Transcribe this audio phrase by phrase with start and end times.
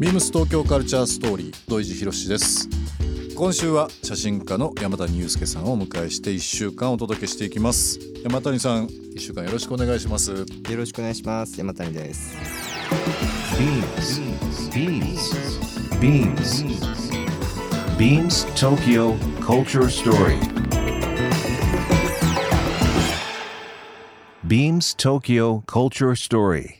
[0.00, 2.70] ビームス東京カルチャーストーリー土井地博です。
[3.36, 7.98] 今週は写真家の山谷裕介さんをお迎えして1週間お届けしていきます。
[8.24, 10.30] 山谷さん1週間よろしくお願いします。
[10.30, 11.60] よろしくお願いします。
[11.60, 12.34] 山谷です。
[13.58, 15.20] Beams
[16.00, 16.64] Beams
[17.98, 20.38] Beams Tokyo Culture Story.
[24.46, 26.79] Beams Tokyo Culture Story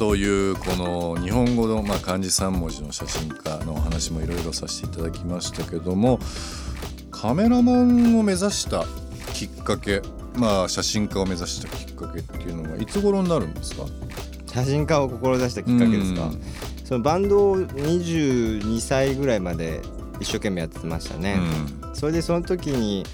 [0.00, 6.18] というこの日本語のまあ漢字3文字の写真家のお話もいろいろさせていただきましたけども
[7.10, 8.86] カメラマンを目指した
[9.34, 10.00] きっかけ
[10.36, 13.84] まあ写真家を目指したきっかけっていうのはいつ頃になるんですか？
[14.46, 16.32] 写真家を志したきっかけですか、
[16.86, 19.82] そのバンドを22歳ぐらいまで
[20.18, 21.36] 一生懸命やってましたね、
[21.84, 23.04] うん、それでその時に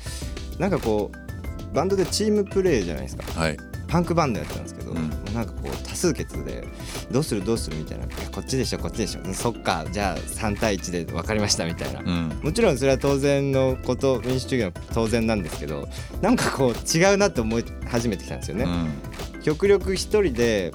[0.61, 3.57] なんかこうバンドでチームプレーじゃないですか、はい、
[3.89, 6.67] パンクバンドやったんですけど、うん、なんかこう多数決で
[7.11, 9.35] どうするどうするみたいなこっちでしょこっちでしょ。
[9.35, 15.89] そっかじゃあ3対1で分かりましたみたいな、うん、もちろんそれは当然のこと民主主義の当然なんですけど
[16.21, 18.65] なんかこう違うなって思い始めてきたんですよね。
[18.65, 20.73] うん、極力一人で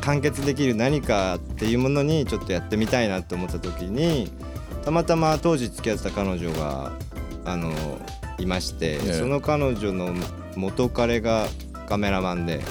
[0.00, 4.30] 完結できる何かっていうものにちょっとやってみたいなと思った時に
[4.84, 6.92] たまたま当時付き合ってた彼女が
[7.46, 7.72] あの
[8.38, 10.14] いまして、その彼女の
[10.56, 11.46] 元彼が
[11.88, 12.62] カメラマンで。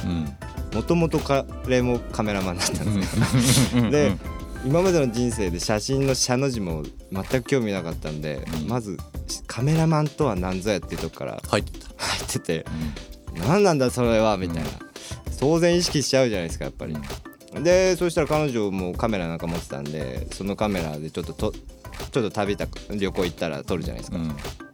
[0.74, 3.92] もともと彼もカメラマンだったんですよ。
[3.92, 4.18] で
[4.66, 8.98] 今までの人生で写真の「写」の字も全く興味なかったんで、うん、まず
[9.46, 11.88] カメラマンとは何ぞやっていうとこから入ってた。
[11.98, 12.66] 入ってて、
[13.36, 14.70] うん、何なんだそれはみたいな、
[15.40, 16.96] 当然意識しちゃうじゃないですかやっぱり。
[17.62, 24.18] でそしたら彼女もカメラなんか持ってたんでそのカメラでちょっととちょっと旅た旅行行ったら撮るじゃないですか、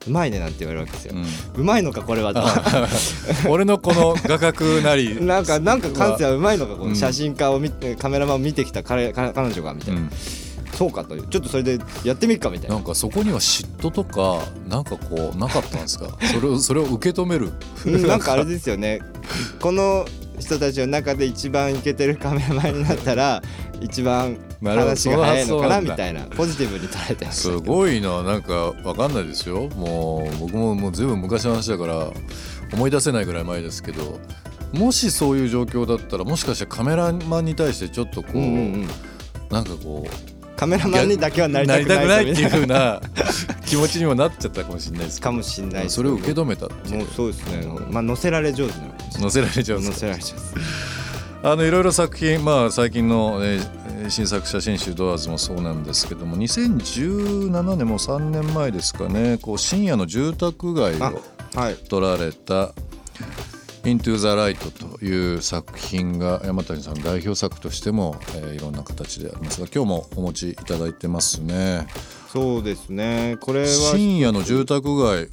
[0.08, 1.14] うまいねなんて言われるわけですよ、
[1.56, 2.34] うん、まいのかこれは
[3.50, 5.24] 俺のこの画角なり。
[5.24, 10.10] なんかなんか感性はうまいのかこの写真家を見て、カメラマンを見てきた彼彼女がみたいな、うん、
[10.74, 12.76] そうかとちょっとそれでやってみっかみたいな。
[12.76, 16.18] なんかそこには嫉妬とかなんかこうなかったんですか？
[16.34, 17.52] それをそれを受け止める。
[18.08, 19.02] なんかあれですよね。
[19.60, 20.06] この
[20.40, 23.44] 人たちの中で一番イケてるカメラマンになったら
[23.82, 28.24] 一番話が早いのかなみたいなポジティブに捉えてすごいな。
[28.24, 29.70] なんか分かんないですよ。
[29.76, 32.12] もう僕ももうずいぶん昔の話だから
[32.74, 34.20] 思い出せないぐらい前ですけど。
[34.74, 38.88] もしそういう状況だったらもしかしてカメラマンに対してちょっとこう、うんうん、
[39.50, 43.02] なんかこうカメラマンにだけはなりたくないっていうふうな
[43.66, 48.88] 気持ちにもなっちゃったかもしれないですかもしれない、それを受け止めたってもうそうですね、まあ乗せられ上手な
[49.20, 50.34] 乗せられ上手乗せられ上手
[51.48, 53.62] あのいろいろ作品まあ最近の、えー、
[54.08, 61.22] 新作写真集「ドアーズ」もそうなんですけども2017年も3年前ですかねこう深夜の住宅街を
[61.90, 62.74] 撮られた
[63.84, 71.88] 「Into the Light」という作品が山谷さん代表作としても、えー、いろんな形でありますが今日もお持ちいただいてますね。
[72.32, 73.38] そうですね。
[73.40, 75.30] これは深夜の住宅街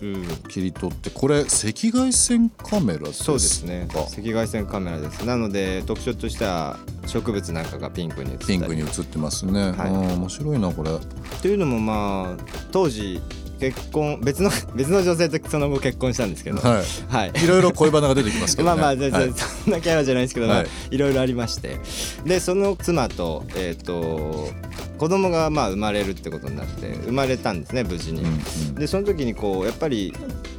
[0.48, 1.48] 切り取って、これ赤
[1.94, 3.24] 外線カメラですか？
[3.24, 3.86] そうですね。
[3.92, 5.24] 赤外線カメラです。
[5.26, 10.90] なので特徴としては植物なんかがピンクに映ってピンクに映ってますね、はい、面白いなこれ。
[10.90, 10.98] っ
[11.42, 13.20] ていうのもまあ当時
[13.58, 21.78] 結婚別の 別の女性とその後結婚したんですけど、はい、はい、いろいろ恋バナが出てきますけど、ね、 まあまあ全然、はい、そんなキャラじゃないですけど、はい、いろいろありまして。
[22.24, 24.50] でその妻とえっ、ー、と
[24.98, 28.22] 子供がまあ生まれるってことになって生まれたんですね無事に。
[28.22, 30.12] うんうん、でその時にこうやっぱり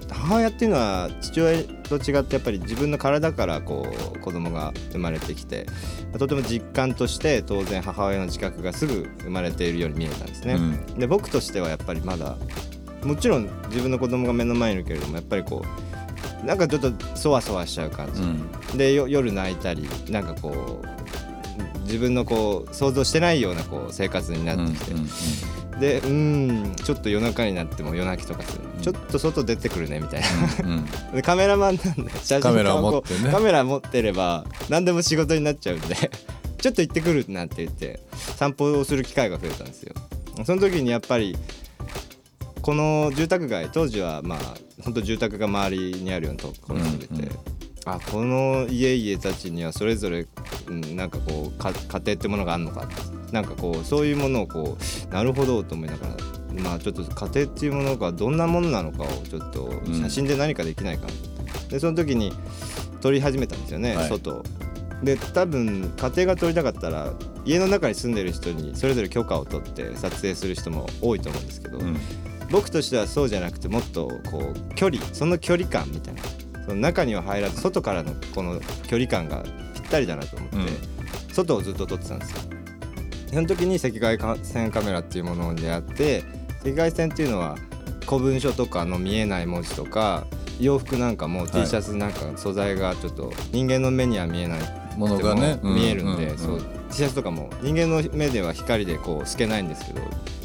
[0.09, 5.65] 母親っていうのは父親と違ってやっぱり自分の体からこう子供が生まれてきて
[6.17, 10.55] とても実感として当然母親の自覚がすぐ生まれているように見えたんですね。
[10.55, 12.37] うん、で僕としてはやっぱりまだ
[13.07, 15.63] もちろん自分の子供が目の前にいるけれどもやっぱりこ
[16.43, 25.09] うなんかちょっとそわそわしちゃう感じ、うん、で夜泣いたりなんかこう自分のこう想像してないようなこう生活になってきて、うんうん
[25.73, 30.27] うん、でうんちょっと夜中になっても夜泣きとかする、うん、ちょっと外出てくるねみたいな、
[30.65, 35.95] うんうん、 カメラマンなんで写真カメラ持って、ね、カメラ持ってれば何でも仕事になっちゃうんで
[36.59, 38.01] ちょっと行ってくるなんて言って
[38.35, 39.93] 散歩をする機会が増えたんですよ。
[40.43, 41.35] その時にやっぱり
[42.67, 44.39] この住宅街当時はまあ
[44.83, 47.29] 本当住宅が周りにあるようなところに住んでて、うんうん、
[47.85, 50.27] あこの家々たちにはそれぞれ、
[50.67, 52.89] うん、なんかこう家庭ってものがあるのか
[53.31, 54.77] なんかこうそういうものをこ
[55.09, 61.13] うなるほどと思いながらまあちょっと家庭っていうものがどんなものなのかをちょっと写真で何かできないかな、
[61.69, 62.33] でその時に
[62.99, 64.09] 撮り始めたんですよね、はい。
[64.09, 64.31] 外。
[64.31, 64.43] を
[65.03, 67.13] で多分家庭が撮りたかったら
[67.45, 71.97] 家の中に住んでる人にそれぞれ許可を取って撮影する人も多いと思うんですけど、うん
[72.51, 76.21] 僕としてはそうじゃなくてもっとこう距離その距離感みたいな。
[76.67, 78.59] その中には入らず外からのこの
[78.89, 79.41] 距離感が
[79.73, 80.57] ぴったりだなと思って、
[81.33, 82.39] 外をずっと撮ってたんですよ。
[83.29, 86.23] その時に赤外線カメラっていうものに出会って
[86.59, 87.55] 赤外線っていうのは
[88.05, 90.27] 古文書とかの見えない文字とか
[90.59, 94.59] 洋服なんかも T シャツなんか素材がちょっと人間の目には見えない
[94.97, 96.37] ものがね見えるんで、うん。
[96.37, 100.01] そう T シャツとかも人間の目では光でこう透けないんですけど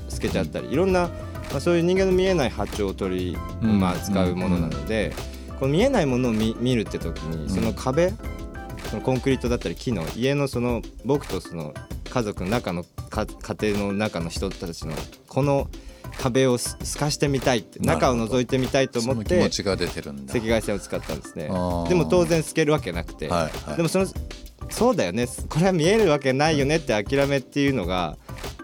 [0.09, 1.11] 透けちゃったりいろんな、
[1.51, 3.81] まあ、そういう人間の見えない波長を取り、うん。
[3.81, 5.13] まあ、使うものなので、
[5.59, 8.13] この見えないものを見見るって時にその壁、
[8.91, 11.73] そのコンクリートだったり木の家のその僕とその
[12.11, 14.93] 家族の中のか家庭の中の人たちの
[15.29, 15.69] この
[16.19, 20.35] 壁をす透かしてみたいって中を覗いてみたいと思って持ちが出てるんだ。
[20.35, 21.45] 赤外線を使ったんですね。
[21.45, 21.51] で
[21.95, 23.77] も当然透けるわけなくて、はいはい。
[23.77, 24.07] でもその
[24.69, 25.27] そうだよね。
[25.49, 28.17] これは見えるわけないよねって諦めっていうのが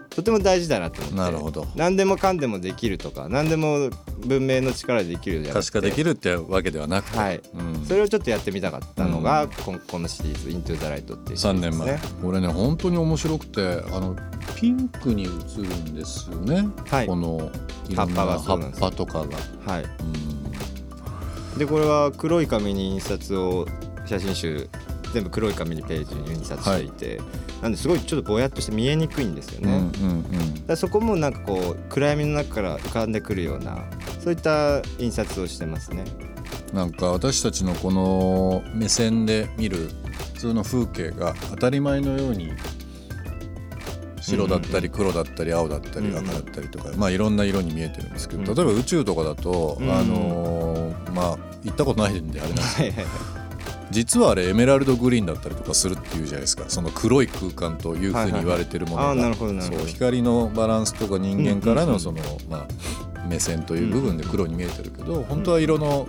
[0.09, 1.17] とても大事だなと思って。
[1.17, 1.67] なるほど。
[1.75, 3.89] 何でもかんでもできるとか何でも
[4.25, 5.53] 文明の力でできるじゃなくて。
[5.53, 7.41] 可視化できるってわけではなくて、はい。
[7.53, 7.85] うん。
[7.85, 11.99] それをちょっとやってみたかったのが、こんこのシリーズ「Into the Light」っていうシリ3年前。
[12.21, 14.15] これね本当に面白くてあの
[14.55, 15.31] ピンクに映る
[15.63, 17.07] んですよね、はい。
[17.07, 17.51] この
[17.87, 19.37] いろんな葉っぱが葉っぱとかが。
[19.65, 21.57] はい、うん。
[21.59, 23.67] でこれは黒い紙に印刷を
[24.05, 24.69] 写真集
[25.13, 27.21] 全部黒い紙にページに印刷していて、
[27.61, 29.91] なんですごいちょっとぼやっとして見えにくいんですよね。
[30.65, 33.83] だそこもなんかこう暗闇の中から浮かんでくるような
[34.23, 36.05] そういった印刷をしてますね。
[36.73, 39.89] なんか私たちのこの目線で見る
[40.33, 42.51] 普通の風景が当たり前のように
[44.21, 53.38] 白だったり黒だったり青だったり赤だったりとか、まあいろんな色に見えてるんですけど、うん例えば宇宙とかだと、うんあのーまあ行ったことないんであれなんですけど。
[53.91, 56.65] 実はあれエメラルドグリーンだったりとかするっていうじゃないですか。
[56.67, 59.33] その黒い空間というふうに言われてるものが、
[59.87, 62.19] 光のバランスとか人間からうんうんうんのその、
[62.49, 66.07] まあ、目線という部分で黒に見えてるけど、本当は色の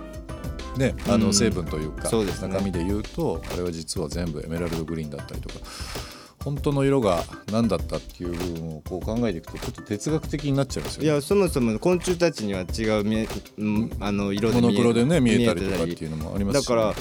[0.77, 2.53] ね、あうんの成分というか、そうですね。
[2.53, 5.55] 中身で言うとあれは実は全部エメラルドグリーンだったりとか
[6.43, 11.09] 本当の色が何だったっていう部分をこう考えていくとちょっと哲学的になっちゃうんですよね。
[11.09, 16.67] いやそもそも昆虫たちには違う見えうんあの色でモノ見えクロでね見えたり見とかっていうのもありますし。
[16.67, 16.95] だから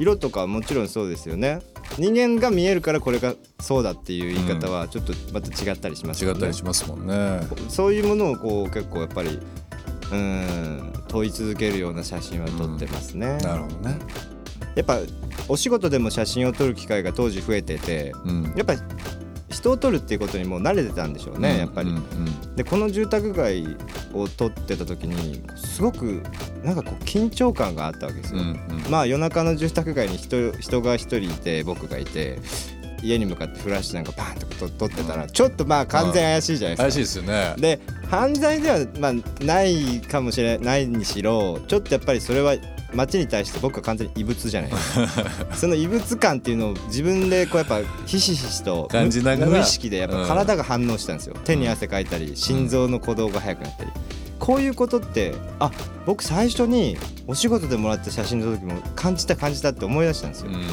[0.00, 1.60] 色とかもちろんそうですよね。
[1.98, 7.40] 人間が見えるからこれがそうだっていう言い方はちょっとまた違ったりしますよね、違ったりしますもんね。
[7.68, 9.38] そういうものをこう結構やっぱり
[10.10, 13.98] うん問い続けるような写真は撮ってますね、なるほどね。
[14.74, 14.98] やっぱ
[15.48, 18.54] お仕事でも写真を撮る機会が当時増えててうん。
[18.56, 18.80] やっぱり
[19.50, 21.90] 人を撮るっていうことにもう慣れてたんでしょうね、やっぱり。
[21.90, 22.56] うんうん。
[22.56, 23.76] でこの住宅街
[24.12, 26.22] を撮ってた時にすごく
[26.62, 28.90] なんかこう緊張感があったわけですよ、うんうん。
[28.90, 32.38] まあ夜中の住宅街に人人が一人いて僕がいて
[33.02, 37.26] 家に向かってフラッシュなんかバーンと撮ってたらちょっとまあ完全怪しいじゃない怪しいですか。
[37.26, 37.76] ですよね。
[37.76, 37.80] で
[38.10, 42.56] 犯罪ではまあないかもしれないにしろちょっとやっぱりそれは
[42.94, 44.70] 街に対して僕は完全に異物じゃない
[45.54, 49.50] その異物感っていうのを自分でこうやっぱひしひしと感じながら。
[49.50, 53.90] 無意識でやっぱ体が反応したんですよ、手に汗かいたり心臓の鼓動が速くなったり、
[54.38, 55.70] こういうことってあ
[56.06, 60.64] 僕最初にお仕事でもらった写真の時も感じた感じたって思い出したんですよ、うん。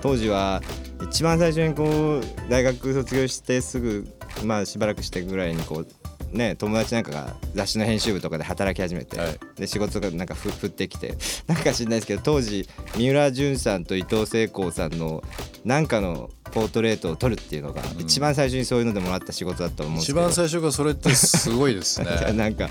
[0.00, 0.62] 当時は
[1.02, 4.06] 一番最初にこう大学卒業してすぐ
[4.44, 5.86] まあしばらくしてぐらいにこう
[6.32, 9.38] ね友達なんかが雑誌の編集部とかで働き始めて、はい。
[9.56, 11.16] で仕事がなんかふ降ってきて
[11.46, 15.22] なんか知んないですけど当時三浦淳さんと伊藤聖光さんの
[15.64, 18.00] なんかのポートレートを撮るっていうのが、ん。
[18.00, 20.20] 一番最初にそういうのでもらった仕事だと思うんですけど。
[20.20, 22.06] 一番最初がそれってすごいですね。
[22.34, 22.68] なんか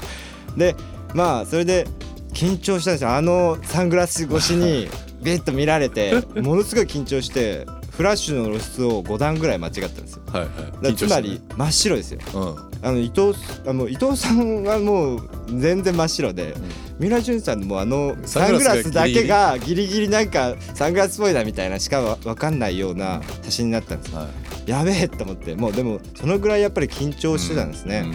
[0.55, 0.75] で
[1.13, 1.87] まあそれで
[2.33, 3.11] 緊張したんですよ。
[3.11, 4.89] あのサングラス越しに
[5.21, 10.21] ビッと見られてものすごい緊張してフラッシュの露出を5段ぐらい間違ったんですよ。
[10.31, 10.41] はい
[10.85, 10.95] はい。
[10.95, 12.19] つまり真っ白ですよ。
[12.33, 13.33] うんあの伊藤
[13.65, 16.55] あの伊藤さんはもう全然真っ白で、
[16.99, 20.09] 三浦淳さんもあのサングラスだけがギリギリ。
[20.09, 24.11] なんかサングラスっぽいなみたいなしかわ分かんないような写真になったんです。
[24.11, 24.27] よは
[24.67, 24.69] い。
[24.69, 28.05] やべえと思ってもうでもそのぐらいやっぱり緊張してたんですね、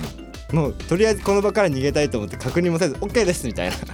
[0.51, 0.57] うん。
[0.57, 3.77] もうとりあえずこの場から逃げたいと思って確認もせず OK ですみたいな。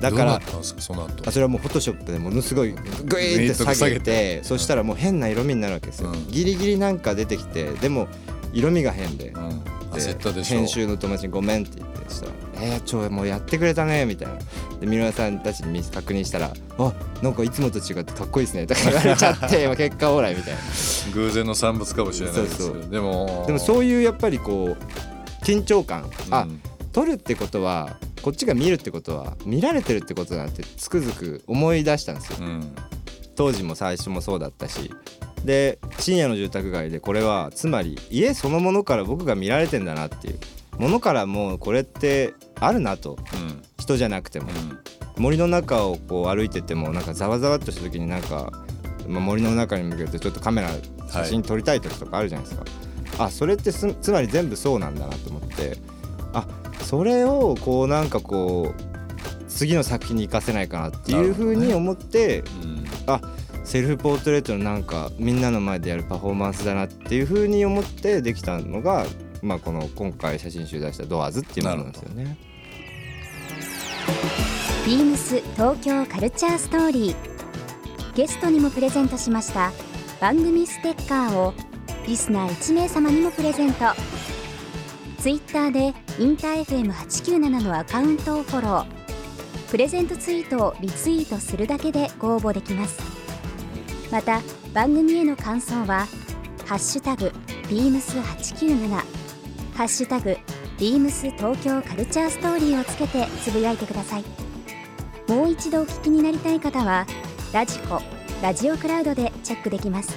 [0.00, 2.72] だからそれはもうフォトショップでものすごい
[3.04, 4.44] グイーって下げて。
[4.44, 6.28] そしたらもう変な色味になるわけですよ、うん。
[6.30, 8.08] ギリギリなんか出てきてでも
[8.56, 9.62] 色味が変で,で、うん。
[9.92, 10.58] 焦ったでしょ。
[10.58, 14.34] 編集の友達に「ごめん」って言ってそしたら「えー、ちょもうやってくれたね」みたいな。
[14.80, 20.60] で三浦さんたちに確認したら「あなんかいつもと違ってかっこいいですね」とか言われちゃって 結果オーライみたいな。
[21.14, 26.10] 偶然の産物かもしれないですけどでもでもそういうやっぱりこう緊張感。
[26.30, 26.60] あ、うん。
[26.92, 32.38] 撮るってことはこっちが見るってことは見られてるってことだなってつくづく思い出したんですよ。
[32.40, 32.74] うん。
[33.36, 34.90] 当時も最初もそうだったし
[35.46, 40.38] で深夜の住宅街でこれはつまり家そのものから僕が見られてんだなっていう。
[40.78, 43.12] ものからもうこれってあるなと。
[43.12, 43.62] うん。
[43.78, 44.50] 人じゃなくても。
[44.50, 44.78] うん。
[45.16, 48.52] 森の中をこう歩いててもなんかざわざわっとした時になんか、
[49.08, 50.70] まあ、森の中に向けてちょっとカメラ
[51.08, 52.64] 写真撮りたい時とかあるじゃないですか、
[53.18, 55.78] あそれってすつまり全部そうなんだなと思って。
[56.34, 56.46] あ
[56.82, 62.84] それをこうなんかこう次の作品に生かせないかなっていうふうに思って、うん。
[63.06, 63.20] あ
[63.66, 69.06] セルフポートレートのなんかみんなの前でやるパフォーマンスだなっていうふうに思ってできたのが、
[69.42, 72.38] まあ、この今回写真集出した「ドアーズっていうものなんですよね。
[74.86, 77.16] ビームス東京カルチャーストーリー
[78.14, 79.72] ゲストにもプレゼントしました
[80.20, 81.52] 番組ステッカーを
[82.06, 83.86] リスナー1名様にもプレゼント。
[85.18, 88.86] ツイッターでインター FM897 のアカウントをフォロー。
[89.72, 93.15] プレゼントツイートをリツイートするだけでご応募できます。
[94.10, 94.40] また
[94.72, 96.06] 番組への感想は
[96.66, 97.32] 「ハッシュタグ
[97.68, 98.88] ビームス897」
[99.74, 100.36] 「ハッシュタグ
[100.78, 104.24] ビームス東京カルチャーストーリー」をつけてつぶやいてください。
[105.28, 107.04] もう一度お聞きになりたい方は
[107.52, 108.00] ラジコ
[108.42, 110.16] ラジオクラウドでチェックできます。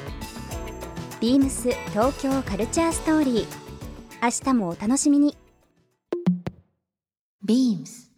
[1.19, 3.69] ビームス東京カルチャーストーリー。
[4.21, 5.35] 明日もお楽しみに。
[7.45, 8.09] Beams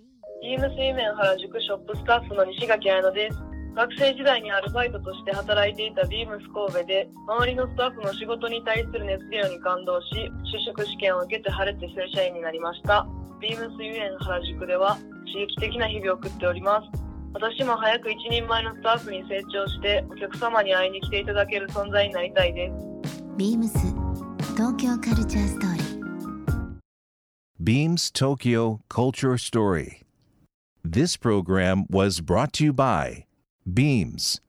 [0.42, 3.51] ビームスイメン原宿ショップスタッフの西垣彩乃です。
[3.74, 13.08] 学生時代にアルバイトとして働いていたビームス神戸で、周りのスタッフの仕事に対する熱量に感動し、就職試験を受けて晴れて正社員になりました。
[13.40, 17.02] ビームスユエン原宿では刺激的な日々を送っております。
[17.34, 23.24] 私も早く一人前のスタッフに成長して、お客様に会いに来ていただける存在になりたいです。
[23.38, 23.72] Beams
[24.58, 26.02] 東京カルチャーストーリー
[27.64, 30.02] Beams Tokyo Culture Story.
[30.84, 33.26] This program was brought to you by
[33.66, 34.40] Beams.